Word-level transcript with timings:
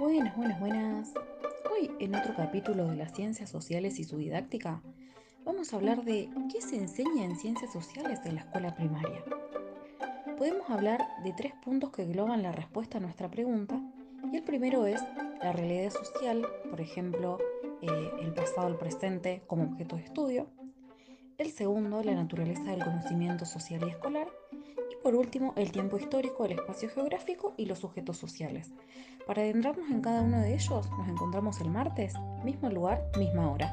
buenas, 0.00 0.34
buenas. 0.58 1.12
Hoy, 1.70 1.90
en 2.00 2.14
otro 2.14 2.34
capítulo 2.34 2.86
de 2.86 2.96
las 2.96 3.12
ciencias 3.12 3.50
sociales 3.50 3.98
y 3.98 4.04
su 4.04 4.16
didáctica, 4.16 4.80
vamos 5.44 5.72
a 5.72 5.76
hablar 5.76 6.04
de 6.04 6.30
qué 6.50 6.62
se 6.62 6.76
enseña 6.76 7.22
en 7.22 7.36
ciencias 7.36 7.70
sociales 7.70 8.18
en 8.24 8.36
la 8.36 8.40
escuela 8.40 8.74
primaria. 8.74 9.22
Podemos 10.38 10.70
hablar 10.70 11.06
de 11.22 11.34
tres 11.34 11.52
puntos 11.62 11.90
que 11.90 12.02
engloban 12.02 12.42
la 12.42 12.50
respuesta 12.50 12.96
a 12.96 13.02
nuestra 13.02 13.30
pregunta, 13.30 13.78
y 14.32 14.36
el 14.38 14.42
primero 14.42 14.86
es 14.86 15.02
la 15.42 15.52
realidad 15.52 15.90
social, 15.90 16.46
por 16.70 16.80
ejemplo, 16.80 17.36
eh, 17.82 18.10
el 18.22 18.32
pasado, 18.32 18.68
el 18.68 18.76
presente 18.76 19.42
como 19.46 19.64
objeto 19.64 19.96
de 19.96 20.04
estudio 20.04 20.46
el 21.40 21.52
segundo, 21.52 22.02
la 22.02 22.14
naturaleza 22.14 22.64
del 22.64 22.84
conocimiento 22.84 23.46
social 23.46 23.82
y 23.86 23.90
escolar, 23.90 24.28
y 24.52 25.02
por 25.02 25.14
último, 25.14 25.54
el 25.56 25.72
tiempo 25.72 25.96
histórico, 25.96 26.44
el 26.44 26.52
espacio 26.52 26.90
geográfico 26.90 27.54
y 27.56 27.64
los 27.64 27.78
sujetos 27.78 28.18
sociales. 28.18 28.70
Para 29.26 29.40
adentrarnos 29.40 29.90
en 29.90 30.02
cada 30.02 30.20
uno 30.20 30.40
de 30.40 30.52
ellos, 30.52 30.90
nos 30.90 31.08
encontramos 31.08 31.58
el 31.62 31.70
martes, 31.70 32.12
mismo 32.44 32.68
lugar, 32.68 33.10
misma 33.16 33.50
hora. 33.50 33.72